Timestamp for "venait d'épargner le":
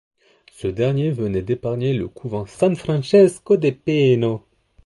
1.11-2.07